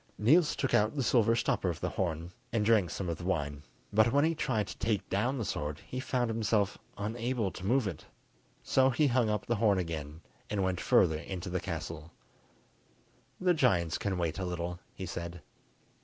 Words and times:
Niels 0.17 0.55
took 0.55 0.73
out 0.73 0.95
the 0.95 1.03
silver 1.03 1.35
stopper 1.35 1.69
of 1.69 1.79
the 1.79 1.91
horn, 1.91 2.31
and 2.51 2.65
drank 2.65 2.89
some 2.89 3.07
of 3.07 3.19
the 3.19 3.23
wine, 3.23 3.61
but 3.93 4.11
when 4.11 4.25
he 4.25 4.33
tried 4.33 4.65
to 4.65 4.75
take 4.79 5.07
down 5.09 5.37
the 5.37 5.45
sword 5.45 5.77
he 5.85 5.99
found 5.99 6.27
himself 6.27 6.75
unable 6.97 7.51
to 7.51 7.63
move 7.63 7.87
it. 7.87 8.07
So 8.63 8.89
he 8.89 9.05
hung 9.05 9.29
up 9.29 9.45
the 9.45 9.57
horn 9.57 9.77
again, 9.77 10.21
and 10.49 10.63
went 10.63 10.81
further 10.81 11.19
in 11.19 11.39
to 11.41 11.51
the 11.51 11.59
castle. 11.59 12.11
"The 13.39 13.53
giants 13.53 13.99
can 13.99 14.17
wait 14.17 14.39
a 14.39 14.45
little," 14.45 14.79
he 14.95 15.05
said. 15.05 15.43